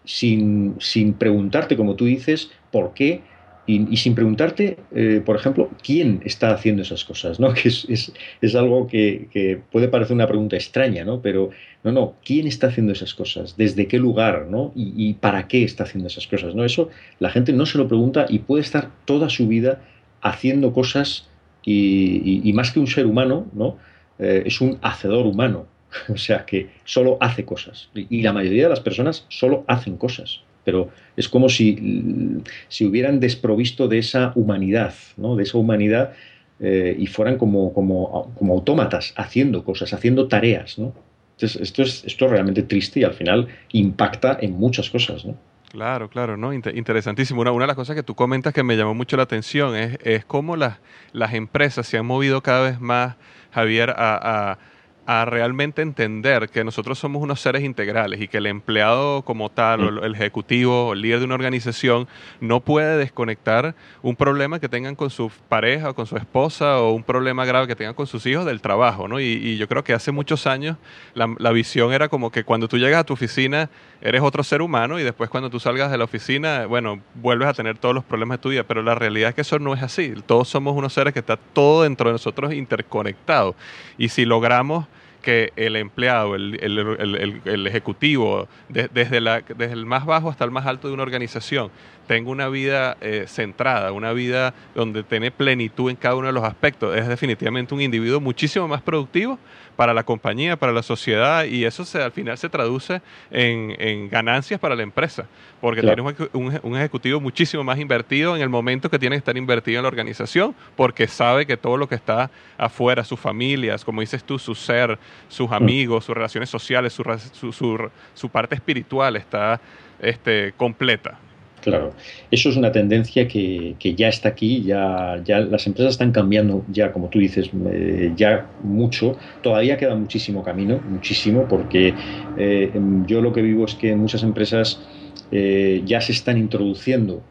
[0.04, 3.22] sin, sin preguntarte, como tú dices, por qué
[3.66, 7.54] y, sin preguntarte, eh, por ejemplo, quién está haciendo esas cosas, ¿no?
[7.54, 11.22] Que es, algo que, puede parecer una pregunta extraña, ¿no?
[11.22, 11.50] Pero
[11.82, 13.56] no, no, ¿quién está haciendo esas cosas?
[13.56, 14.72] ¿Desde qué lugar, ¿no?
[14.74, 16.64] Y, para qué está haciendo esas cosas, ¿no?
[16.64, 19.80] Eso la gente no se lo pregunta y puede estar toda su vida
[20.20, 21.28] haciendo cosas
[21.64, 23.78] y, más que un ser humano, ¿no?
[24.18, 25.66] Eh, es un hacedor humano,
[26.08, 27.88] o sea que solo hace cosas.
[27.94, 33.20] Y la mayoría de las personas solo hacen cosas pero es como si, si hubieran
[33.20, 35.36] desprovisto de esa humanidad, ¿no?
[35.36, 36.12] de esa humanidad
[36.60, 40.78] eh, y fueran como, como, como, autómatas haciendo cosas, haciendo tareas.
[40.78, 40.94] ¿no?
[41.36, 45.24] Entonces, esto es, esto es realmente triste y al final impacta en muchas cosas.
[45.24, 45.36] ¿no?
[45.70, 46.52] Claro, claro, ¿no?
[46.52, 47.40] interesantísimo.
[47.40, 49.98] Una, una, de las cosas que tú comentas que me llamó mucho la atención es,
[50.02, 50.78] es cómo las,
[51.12, 53.16] las empresas se han movido cada vez más,
[53.50, 54.58] Javier, a a
[55.06, 59.92] realmente entender que nosotros somos unos seres integrales y que el empleado como tal, o
[59.92, 60.04] mm.
[60.04, 62.08] el ejecutivo, o el líder de una organización,
[62.40, 66.92] no puede desconectar un problema que tengan con su pareja o con su esposa o
[66.92, 69.20] un problema grave que tengan con sus hijos del trabajo, ¿no?
[69.20, 70.76] Y, yo creo que hace muchos años
[71.14, 74.62] la, la, visión era como que cuando tú llegas a tu oficina eres otro ser
[74.62, 78.04] humano y después cuando tú salgas de la oficina, bueno, vuelves a tener todos los
[78.04, 80.14] problemas de tu vida, pero la realidad es que eso no es así.
[80.26, 83.54] Todos somos unos seres que está todo dentro de nosotros interconectado.
[83.96, 84.86] Y si logramos
[85.24, 90.50] que el empleado, el, el, el, ejecutivo, desde, la, desde el más bajo hasta el
[90.50, 91.70] más alto de una organización,
[92.06, 96.44] tenga una vida eh, centrada, una vida donde tiene plenitud en cada uno de los
[96.44, 99.38] aspectos, es definitivamente un individuo muchísimo más productivo
[99.76, 104.60] para la compañía, para la sociedad, y eso se, al final se traduce en, ganancias
[104.60, 105.26] para la empresa,
[105.60, 109.78] porque tiene un, ejecutivo muchísimo más invertido en el momento que tiene que estar invertido
[109.78, 114.22] en la organización, porque sabe que todo lo que está afuera, sus familias, como dices
[114.22, 115.54] tú, su ser, sus mm.
[115.54, 119.60] amigos, sus relaciones sociales, su, su, su parte espiritual está
[120.00, 121.18] este, completa.
[121.64, 121.94] Claro,
[122.30, 126.92] eso es una tendencia que, ya está aquí, ya, ya las empresas están cambiando, ya
[126.92, 129.16] como tú dices, eh, ya mucho.
[129.40, 131.94] Todavía queda muchísimo camino, muchísimo, porque
[132.36, 132.70] eh,
[133.06, 134.82] yo lo que vivo es que muchas empresas
[135.30, 137.22] eh, ya se están introduciendo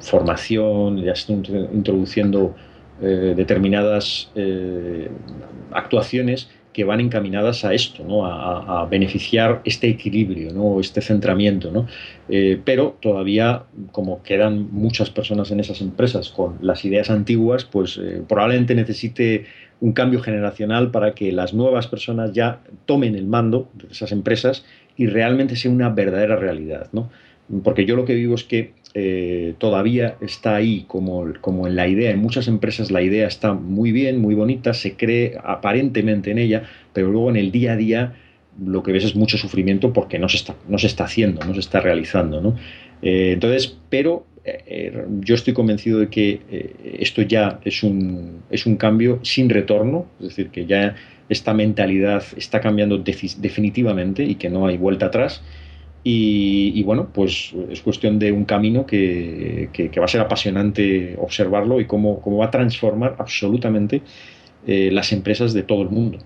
[0.00, 2.56] formación, ya se están introduciendo
[3.00, 4.32] determinadas
[5.70, 8.26] actuaciones que van encaminadas a esto, ¿no?
[8.26, 10.80] a, beneficiar este equilibrio, ¿no?
[10.80, 11.70] este centramiento.
[11.70, 11.86] ¿no?
[12.28, 17.98] Eh, pero todavía, como quedan muchas personas en esas empresas con las ideas antiguas, pues
[18.02, 19.44] eh, probablemente necesite
[19.80, 24.64] un cambio generacional para que las nuevas personas ya tomen el mando de esas empresas
[24.96, 26.88] y realmente sea una verdadera realidad.
[26.92, 27.10] ¿no?
[27.62, 31.88] Porque yo lo que vivo es que eh, todavía está ahí como, como en la
[31.88, 32.10] idea.
[32.10, 36.64] En muchas empresas la idea está muy bien, muy bonita, se cree aparentemente en ella,
[36.92, 38.14] pero luego en el día a día
[38.62, 41.54] lo que ves es mucho sufrimiento porque no se está, no se está haciendo, no
[41.54, 42.42] se está realizando.
[42.42, 42.56] ¿no?
[43.00, 46.40] Eh, entonces, pero eh, yo estoy convencido de que
[46.98, 50.96] esto ya es un, es un cambio sin retorno, es decir, que ya
[51.30, 55.42] esta mentalidad está cambiando definitivamente y que no hay vuelta atrás
[56.04, 61.86] y, bueno, pues es cuestión de un camino que, va a ser apasionante observarlo y
[61.86, 64.02] cómo, cómo va a transformar absolutamente
[64.66, 66.18] eh, las empresas de todo el mundo.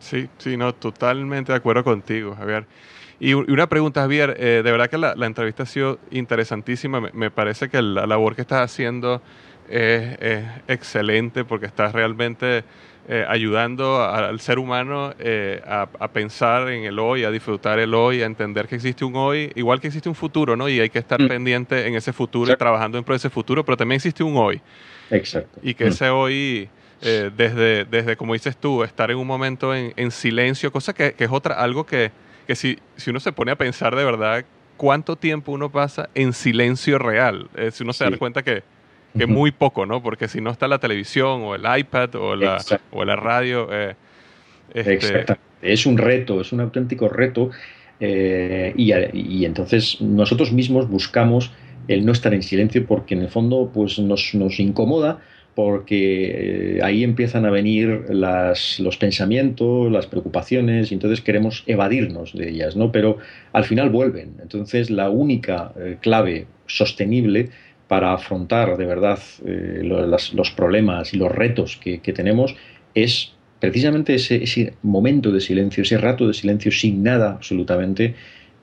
[0.00, 2.66] Sí, sí, no, totalmente de acuerdo contigo, Javier.
[3.18, 7.00] Y una pregunta, Javier, eh, de verdad que la, entrevista ha sido interesantísima.
[7.00, 9.22] Me, parece que la labor que estás haciendo
[9.68, 10.18] es
[10.66, 12.64] excelente porque estás realmente
[13.08, 18.22] eh, ayudando al ser humano eh, a, pensar en el hoy, a disfrutar el hoy,
[18.22, 20.68] a entender que existe un hoy, igual que existe un futuro, ¿no?
[20.68, 21.28] Y hay que estar mm.
[21.28, 24.36] pendiente en ese futuro y trabajando en pro de ese futuro, pero también existe un
[24.36, 24.60] hoy.
[25.10, 25.58] Exacto.
[25.62, 25.88] Y que mm.
[25.88, 26.68] ese hoy
[27.02, 31.14] eh, desde, desde, como dices tú, estar en un momento en, en silencio, cosa que,
[31.14, 32.10] que, es otra, algo que,
[32.46, 34.44] que si, si uno se pone a pensar de verdad
[34.76, 38.62] cuánto tiempo uno pasa en silencio real, eh, si uno se da cuenta que,
[39.16, 40.02] que muy poco, ¿no?
[40.02, 43.68] Porque si no está la televisión o el iPad o la, o la radio...
[43.70, 43.94] Eh,
[44.74, 45.24] este...
[45.62, 47.50] Es un reto, es un auténtico reto
[48.00, 51.52] eh, y, y, entonces nosotros mismos buscamos
[51.86, 55.20] el no estar en silencio porque en el fondo pues nos, nos incomoda
[55.54, 62.32] porque eh, ahí empiezan a venir las, los pensamientos, las preocupaciones, y entonces queremos evadirnos
[62.32, 62.92] de ellas, ¿no?
[62.92, 63.18] Pero
[63.52, 64.36] al final vuelven.
[64.40, 67.50] Entonces la única eh, clave sostenible
[67.90, 72.54] para afrontar de verdad eh, los, problemas y los retos que, tenemos
[72.94, 78.14] es precisamente ese, momento de silencio, ese rato de silencio sin nada absolutamente,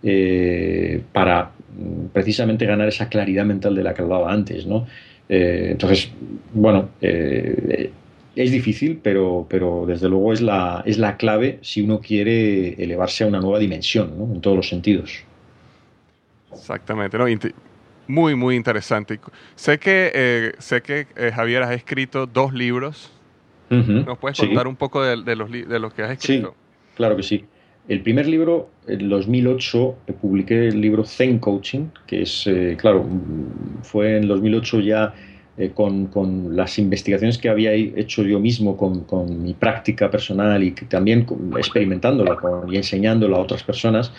[0.01, 4.87] eh, para mm, precisamente ganar esa claridad mental de la que hablaba antes, ¿no?
[5.27, 6.09] Eh, entonces,
[6.53, 12.81] bueno, es difícil, pero, pero desde luego es la, es la clave si uno quiere
[12.81, 14.33] elevarse a una nueva dimensión, ¿no?
[14.33, 15.25] En todos los sentidos.
[16.53, 17.27] Exactamente, ¿no?
[18.07, 19.19] Muy, muy interesante.
[19.55, 23.11] Sé que, sé que Javier has escrito dos libros
[23.69, 26.49] ¿Nos puedes contar un poco de, los, de los que has escrito?
[26.49, 27.45] Sí, claro que sí.
[27.87, 33.03] El primer libro, en 2008, eh, publiqué el libro Zen Coaching, que es, eh, claro,
[33.03, 35.13] mm, fue en 2008 ya
[35.57, 40.63] eh, con, con, las investigaciones que había hecho yo mismo con, con mi práctica personal
[40.63, 41.25] y también
[41.57, 42.37] experimentándola
[42.69, 44.13] y enseñándola a otras personas,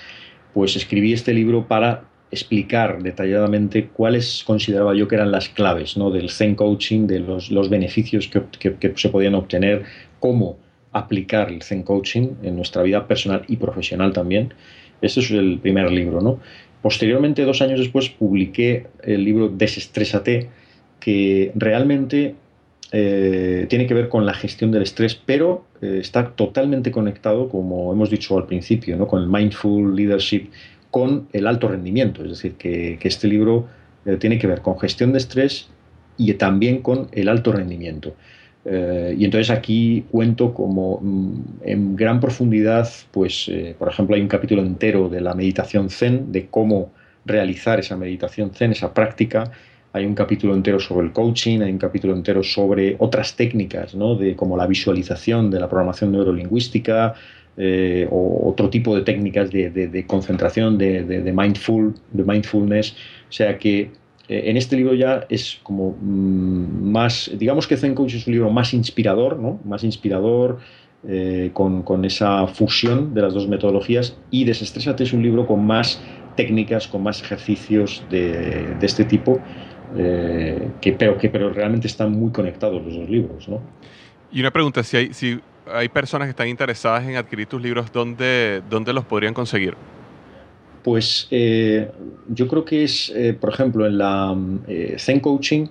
[0.54, 6.10] pues escribí este libro para explicar detalladamente cuáles consideraba yo que eran las claves ¿no?
[6.10, 9.84] del Zen Coaching, de los, los beneficios que, que, se podían obtener,
[10.20, 10.58] cómo
[10.92, 14.52] aplicar el Zen Coaching en nuestra vida personal y profesional también.
[15.00, 16.20] Este es el primer libro.
[16.20, 16.40] ¿no?
[16.82, 20.48] Posteriormente, dos años después, publiqué el libro Desestrésate,
[21.00, 22.34] que realmente
[22.90, 27.92] eh, tiene que ver con la gestión del estrés, pero eh, está totalmente conectado, como
[27.92, 29.06] hemos dicho al principio, ¿no?
[29.06, 30.48] con el Mindful Leadership
[30.90, 32.22] con el alto rendimiento.
[32.24, 33.66] Es decir, que, este libro
[34.06, 35.68] eh, tiene que ver con gestión de estrés
[36.16, 38.14] y también con el alto rendimiento.
[38.64, 44.20] Eh, y entonces aquí cuento como mm, en gran profundidad, pues eh, por ejemplo hay
[44.20, 46.92] un capítulo entero de la meditación zen, de cómo
[47.24, 49.50] realizar esa meditación zen, esa práctica.
[49.92, 54.16] Hay un capítulo entero sobre el coaching, hay un capítulo entero sobre otras técnicas, ¿no?
[54.16, 57.14] de como la visualización de la programación neurolingüística,
[57.60, 62.92] eh, otro tipo de técnicas de, concentración, de, mindful, de mindfulness.
[63.28, 63.90] O sea que
[64.28, 68.34] eh, en este libro ya es como mm, más, digamos que Zen Coach es un
[68.34, 69.58] libro más inspirador, ¿no?
[69.64, 70.60] Más inspirador,
[71.08, 76.00] eh, con, esa fusión de las dos metodologías y Desestrésate es un libro con más
[76.36, 79.40] técnicas, con más ejercicios de, este tipo,
[79.96, 83.48] que, pero que pero realmente están muy conectados los dos libros.
[83.48, 83.60] ¿no?
[84.30, 85.40] Y una pregunta, si, hay, si
[85.72, 89.74] hay personas que están interesadas en adquirir tus libros, ¿dónde, dónde los podrían conseguir?
[90.82, 91.90] Pues eh,
[92.28, 95.66] yo creo que es, eh, por ejemplo, en la eh, Zen Coaching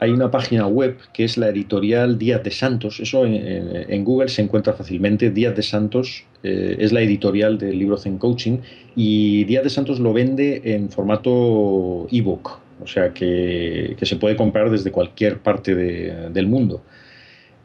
[0.00, 3.00] hay una página web que es la editorial Díaz de Santos.
[3.00, 5.30] Eso en, Google se encuentra fácilmente.
[5.30, 8.58] Díaz de Santos es la editorial del libro Zen Coaching
[8.96, 14.70] y Díaz de Santos lo vende en formato ebook, o sea que, se puede comprar
[14.70, 16.82] desde cualquier parte del mundo.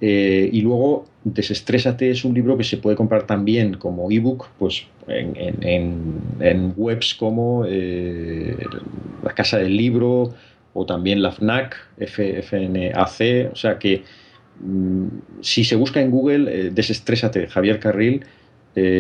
[0.08, 4.86] Eh, y luego Desestrésate es un libro que se puede comprar también como ebook pues
[5.08, 8.56] en, webs como eh,
[9.24, 10.36] la Casa del Libro
[10.76, 14.04] o también la FNAC, FNAC, o sea que
[14.60, 15.08] mm,
[15.42, 18.24] si se busca en Google eh, Desestrésate Javier Carril,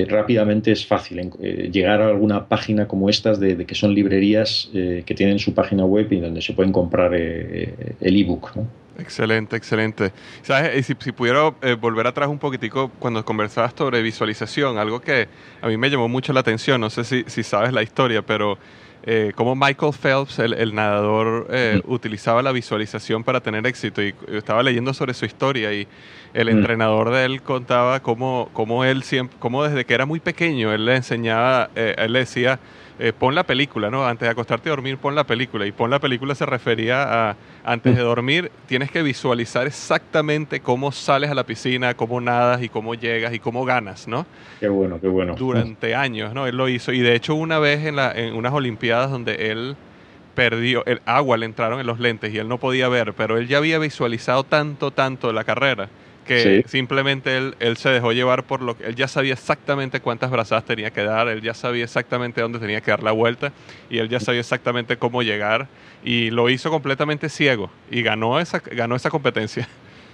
[0.07, 1.29] rápidamente es fácil
[1.71, 6.07] llegar a alguna página como estas de, que son librerías que tienen su página web
[6.13, 8.55] y donde se pueden comprar el ebook.
[8.55, 8.84] ¿no?
[8.97, 10.11] Excelente, excelente.
[10.41, 10.85] ¿Sabes?
[10.85, 15.27] Si, si pudiera eh, volver atrás un poquitico cuando conversabas sobre visualización, algo que
[15.61, 18.57] a mí me llamó mucho la atención, no sé si, si sabes la historia, pero
[19.03, 24.01] eh, como Michael Phelps, el, nadador, eh, utilizaba la visualización para tener éxito.
[24.01, 25.87] Y estaba leyendo sobre su historia y
[26.33, 30.73] el entrenador de él contaba cómo, cómo él siempre, cómo desde que era muy pequeño,
[30.73, 32.59] él le enseñaba, él le decía
[32.97, 34.07] eh, pon la película, ¿no?
[34.07, 35.65] Antes de acostarte a dormir, pon la película.
[35.65, 37.35] Y pon la película se refería a,
[37.65, 42.69] antes de dormir, tienes que visualizar exactamente cómo sales a la piscina, cómo nadas y
[42.69, 44.25] cómo llegas y cómo ganas, ¿no?
[44.59, 45.35] Qué bueno, qué bueno.
[45.35, 46.47] Durante años, ¿no?
[46.47, 46.91] Él lo hizo.
[46.91, 49.75] Y de hecho, una vez en, la, en unas Olimpiadas donde él
[50.35, 53.47] perdió, el agua le entraron en los lentes y él no podía ver, pero él
[53.47, 55.89] ya había visualizado tanto, tanto la carrera
[56.25, 60.31] que simplemente él, él, se dejó llevar por lo que él ya sabía exactamente cuántas
[60.31, 63.53] brazadas tenía que dar, él ya sabía exactamente dónde tenía que dar la vuelta
[63.89, 65.67] y él ya sabía exactamente cómo llegar
[66.03, 69.67] y lo hizo completamente ciego y ganó esa, ganó esa competencia.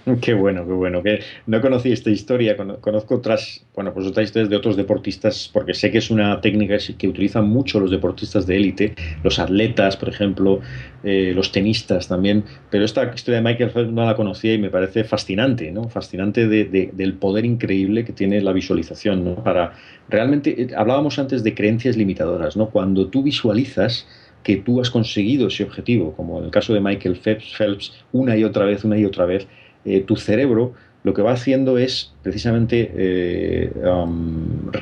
[0.22, 1.04] Qué bueno, qué bueno.
[1.46, 5.92] No conocí esta historia, conozco otras, bueno, pues otras historias de otros deportistas, porque sé
[5.92, 10.60] que es una técnica que utilizan mucho los deportistas de élite, los atletas, por ejemplo,
[11.04, 12.44] eh, los tenistas también.
[12.70, 15.88] Pero esta historia de Michael Phelps no la conocía y me parece fascinante, ¿no?
[15.90, 19.36] Fascinante del poder increíble que tiene la visualización, ¿no?
[19.44, 19.74] Para
[20.10, 22.70] realmente, eh, hablábamos antes de creencias limitadoras, ¿no?
[22.70, 24.08] Cuando tú visualizas
[24.44, 28.44] que tú has conseguido ese objetivo, como en el caso de Michael Phelps, una y
[28.44, 29.48] otra vez, una y otra vez,
[29.86, 30.74] eh, tu cerebro
[31.04, 33.72] lo que va haciendo es precisamente eh,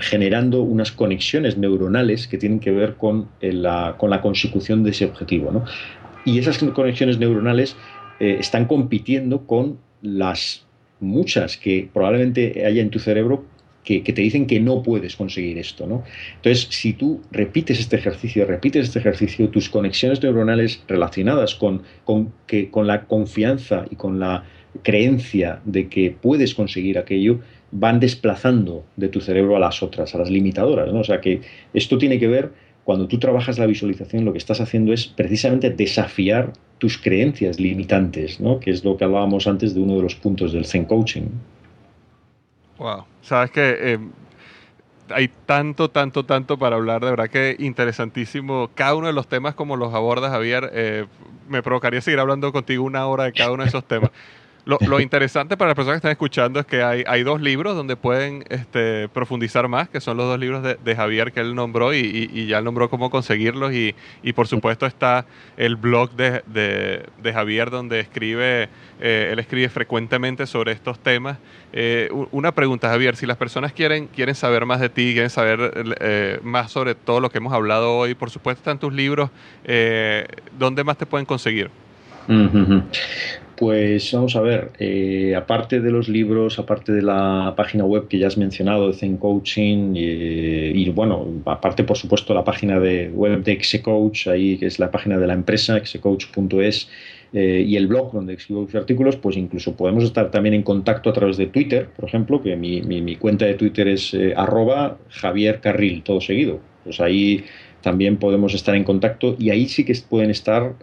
[0.02, 4.90] generando unas conexiones neuronales que tienen que ver con, eh, la, con la consecución de
[4.90, 5.64] ese objetivo.
[6.26, 7.78] Y esas conexiones neuronales
[8.20, 10.66] están compitiendo con las
[11.00, 13.46] muchas que probablemente haya en tu cerebro
[13.84, 15.88] que, te dicen que no puedes conseguir esto.
[15.88, 16.04] ¿no?
[16.36, 22.32] Entonces, si tú repites este ejercicio, repites este ejercicio, tus conexiones neuronales relacionadas con, con,
[22.46, 24.44] que, con la confianza y con la
[24.84, 27.40] creencia de que puedes conseguir aquello
[27.72, 30.92] van desplazando de tu cerebro a las otras, a las limitadoras.
[30.92, 31.02] ¿no?
[31.02, 31.42] O sea que
[31.74, 32.52] esto tiene que ver,
[32.84, 38.40] cuando tú trabajas la visualización, lo que estás haciendo es precisamente desafiar tus creencias limitantes,
[38.40, 38.60] ¿no?
[38.60, 41.28] que es lo que hablábamos antes de uno de los puntos del Zen Coaching.
[42.78, 44.00] Wow, sabes que eh,
[45.10, 48.70] hay tanto, tanto, tanto para hablar, de verdad que interesantísimo.
[48.74, 51.06] Cada uno de los temas como los abordas, Javier, eh,
[51.48, 54.12] me provocaría seguir hablando contigo una hora de cada uno de esos temas.
[54.66, 58.44] Lo, interesante para las personas que están escuchando es que hay, dos libros donde pueden
[58.50, 62.62] este, profundizar más, que son los dos libros de, Javier que él nombró y, ya
[62.62, 63.74] nombró cómo conseguirlos.
[63.74, 63.96] Y,
[64.34, 65.26] por supuesto está
[65.58, 67.04] el blog de,
[67.34, 71.38] Javier donde escribe, eh, él escribe frecuentemente sobre estos temas.
[71.74, 75.96] Eh, una pregunta, Javier, si las personas quieren, quieren saber más de ti, quieren saber
[76.00, 79.32] eh, más sobre todo lo que hemos hablado hoy, por supuesto están tus libros,
[80.58, 81.72] ¿dónde más te pueden conseguir?
[83.60, 88.18] Pues vamos a ver, eh, aparte de los libros, aparte de la página web que
[88.18, 93.44] ya has mencionado de Zen Coaching y, bueno, aparte por supuesto la página de web
[93.44, 96.88] de Xecoach, ahí que es la página de la empresa, xecoach.es
[97.34, 101.10] eh, y el blog donde escribo sus artículos, pues incluso podemos estar también en contacto
[101.10, 105.00] a través de Twitter, por ejemplo, que mi, mi, cuenta de Twitter es eh, arroba
[105.10, 106.62] Javier Carril, todo seguido.
[106.86, 107.44] Pues ahí
[107.82, 110.76] también podemos estar en contacto y ahí sí que pueden estar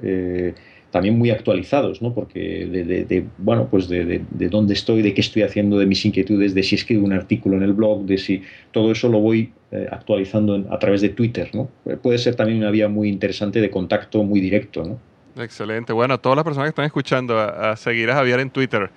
[0.97, 2.15] también muy actualizados, ¿no?
[2.15, 6.63] Porque de, bueno, pues de, dónde estoy, de qué estoy haciendo, de mis inquietudes, de
[6.63, 8.43] si escribo un artículo en el blog, de si
[8.73, 11.69] todo eso lo voy eh, actualizando a través de Twitter, ¿no?
[11.85, 15.43] Eh, puede ser también una vía muy interesante de contacto muy directo, ¿no?
[15.43, 15.93] Excelente.
[15.93, 18.89] Bueno, a todas las personas que están escuchando, a, seguir a Javier en Twitter,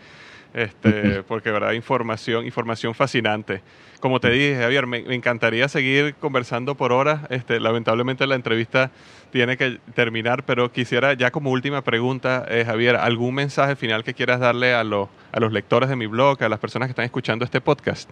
[0.53, 3.61] este, porque verdad información, información fascinante.
[3.99, 7.21] Como te dije, Javier, me, encantaría seguir conversando por horas.
[7.29, 8.91] Este, lamentablemente la entrevista
[9.31, 14.13] tiene que terminar, pero quisiera ya como última pregunta, eh, Javier, ¿algún mensaje final que
[14.13, 17.05] quieras darle a, los, a los lectores de mi blog, a las personas que están
[17.05, 18.09] escuchando este podcast?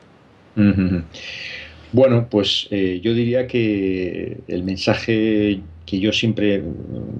[1.94, 6.62] Bueno, pues eh, yo diría que el mensaje que yo siempre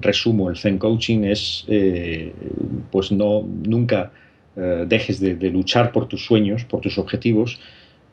[0.00, 2.32] resumo el Zen Coaching es, eh,
[2.90, 4.12] pues no, nunca
[4.86, 7.60] dejes de, luchar por tus sueños, por tus objetivos,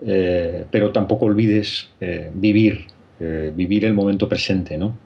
[0.04, 2.88] eh, pero tampoco olvides eh, vivir,
[3.20, 4.98] eh, vivir el momento presente, ¿no?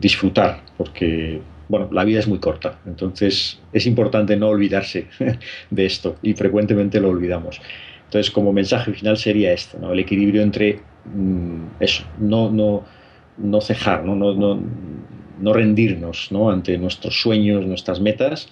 [0.00, 5.08] disfrutar, porque bueno, la vida es muy corta, entonces es importante no olvidarse
[5.70, 7.60] de esto y frecuentemente lo olvidamos.
[8.04, 9.92] Entonces, como mensaje final sería esto, ¿no?
[9.92, 10.78] el equilibrio entre
[11.12, 12.84] mm, eso, no, no,
[13.36, 14.14] no cejar, ¿no?
[14.14, 14.62] No, no,
[15.40, 16.50] no rendirnos ¿no?
[16.50, 18.48] ante nuestros sueños, nuestras metas,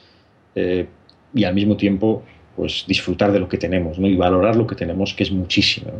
[1.35, 2.23] y al mismo tiempo
[2.57, 4.07] pues disfrutar de lo que tenemos ¿no?
[4.07, 5.91] y valorar lo que tenemos, que es muchísimo.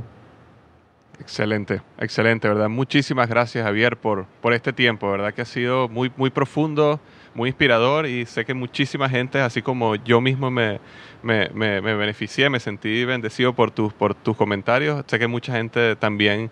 [1.21, 2.69] Excelente, excelente, ¿verdad?
[2.69, 5.33] Muchísimas gracias, Javier, por, por este tiempo, ¿verdad?
[5.33, 7.01] Que ha sido muy, muy profundo,
[7.35, 10.81] muy inspirador y sé que muchísima gente, así como yo mismo me,
[11.23, 15.05] me, me, beneficié, me sentí bendecido por tus, por tus comentarios.
[15.07, 16.51] Sé que mucha gente también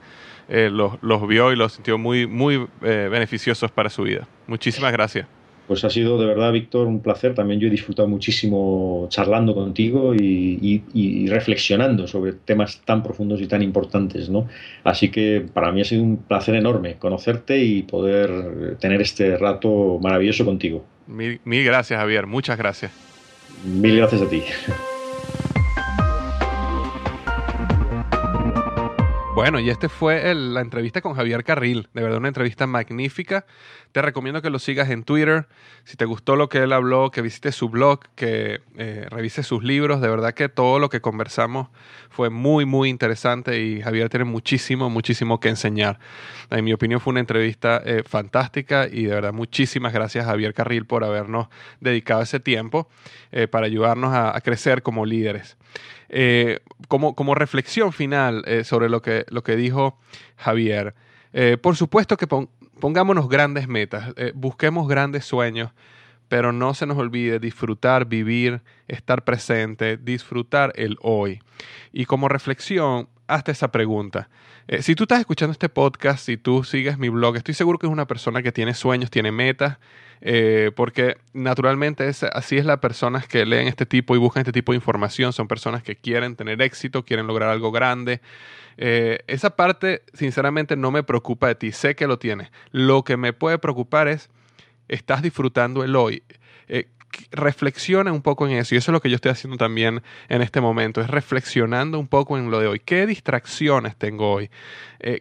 [0.48, 4.26] eh, los, los, vio y los sintió muy, muy eh, beneficiosos para su vida.
[4.46, 5.26] Muchísimas gracias.
[5.72, 7.34] Pues ha sido de verdad, Víctor, un placer.
[7.34, 13.62] También yo he disfrutado muchísimo charlando contigo y, reflexionando sobre temas tan profundos y tan
[13.62, 14.48] importantes, ¿no?
[14.84, 19.98] Así que para mí ha sido un placer enorme conocerte y poder tener este rato
[19.98, 20.84] maravilloso contigo.
[21.06, 22.26] Mil, mil gracias, Javier.
[22.26, 22.92] Muchas gracias.
[23.64, 24.42] Mil gracias a ti.
[29.34, 31.88] Bueno, y este fue la entrevista con Javier Carril.
[31.94, 33.46] De verdad, una entrevista magnífica.
[33.92, 35.46] Te recomiendo que lo sigas en Twitter.
[35.84, 39.64] Si te gustó lo que él habló, que visites su blog, que eh, revises sus
[39.64, 40.02] libros.
[40.02, 41.68] De verdad que todo lo que conversamos
[42.10, 45.98] fue muy, muy interesante y Javier tiene muchísimo, muchísimo que enseñar.
[46.50, 50.84] En mi opinión fue una entrevista eh, fantástica y de verdad muchísimas gracias Javier Carril
[50.84, 51.48] por habernos
[51.80, 52.86] dedicado ese tiempo
[53.30, 55.56] eh, para ayudarnos a crecer como líderes.
[56.08, 59.98] Eh, como, como, reflexión final eh, sobre lo que, lo que dijo
[60.36, 60.94] Javier,
[61.32, 65.70] eh, por supuesto que pongámonos grandes metas, busquemos grandes sueños,
[66.28, 71.40] pero no se nos olvide disfrutar, vivir, estar presente, disfrutar el hoy.
[71.92, 74.28] Y como reflexión, hazte esa pregunta.
[74.80, 77.92] si tú estás escuchando este podcast, si tú sigues mi blog, estoy seguro que es
[77.92, 79.78] una persona que tiene sueños, tiene metas
[80.24, 84.52] eh, porque naturalmente es, así es las personas que leen este tipo y buscan este
[84.52, 88.20] tipo de información, son personas que quieren tener éxito, quieren lograr algo grande.
[88.76, 92.52] Eh, esa parte, sinceramente, no me preocupa de ti, sé que lo tienes.
[92.70, 94.30] Lo que me puede preocupar es,
[94.86, 96.22] estás disfrutando el hoy.
[97.12, 100.02] Eh, reflexiona un poco en eso, y eso es lo que yo estoy haciendo también
[100.28, 102.80] en este momento, es reflexionando un poco en lo de hoy.
[102.80, 104.50] ¿Qué distracciones tengo hoy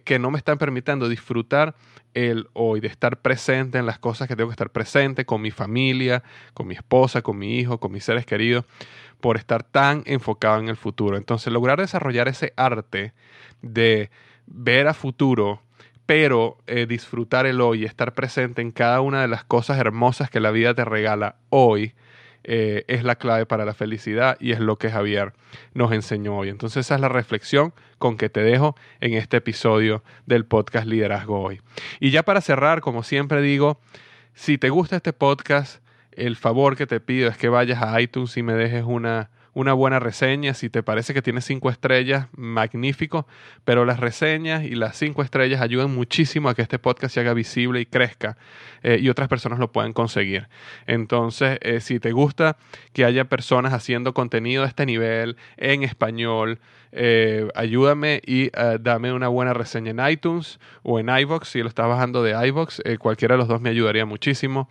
[0.05, 1.73] que no me están permitiendo disfrutar
[2.13, 5.51] el hoy, de estar presente en las cosas que tengo que estar presente con mi
[5.51, 6.23] familia,
[6.53, 8.65] con mi esposa, con mi hijo, con mis seres queridos,
[9.19, 11.17] por estar tan enfocado en el futuro.
[11.17, 13.13] Entonces, lograr desarrollar ese arte
[13.61, 14.09] de
[14.47, 15.61] ver a futuro,
[16.05, 20.39] pero eh, disfrutar el hoy, estar presente en cada una de las cosas hermosas que
[20.39, 21.93] la vida te regala hoy,
[22.43, 25.33] eh, es la clave para la felicidad y es lo que Javier
[25.73, 26.49] nos enseñó hoy.
[26.49, 31.39] Entonces esa es la reflexión con que te dejo en este episodio del podcast Liderazgo
[31.39, 31.61] Hoy.
[31.99, 33.79] Y ya para cerrar, como siempre digo,
[34.33, 38.35] si te gusta este podcast, el favor que te pido es que vayas a iTunes
[38.37, 40.53] y me dejes una una buena reseña.
[40.53, 43.27] Si te parece que tiene cinco estrellas, magnífico.
[43.65, 47.33] Pero las reseñas y las cinco estrellas ayudan muchísimo a que este podcast se haga
[47.33, 48.37] visible y crezca
[48.83, 50.47] eh, y otras personas lo puedan conseguir.
[50.87, 52.57] Entonces, eh, si te gusta
[52.93, 56.59] que haya personas haciendo contenido de este nivel en español,
[56.93, 58.49] eh, ayúdame y
[58.81, 61.47] dame una buena reseña en iTunes o en iVox.
[61.47, 64.69] Si lo estás bajando de iVox, cualquiera de los dos me ayudaría muchísimo.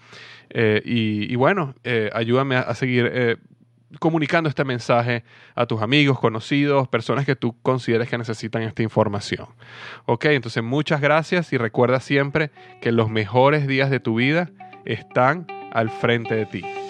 [0.52, 1.74] Y, bueno,
[2.12, 3.38] ayúdame a, a seguir
[3.98, 5.24] comunicando este mensaje
[5.54, 9.46] a tus amigos, conocidos, personas que tú consideres que necesitan esta información.
[10.06, 14.50] Ok, entonces muchas gracias y recuerda siempre que los mejores días de tu vida
[14.84, 16.89] están al frente de ti.